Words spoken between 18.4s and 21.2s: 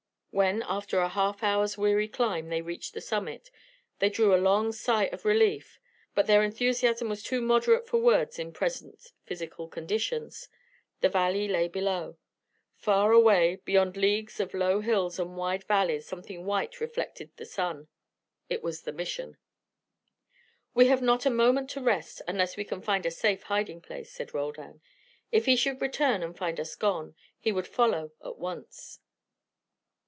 It was the Mission. "We have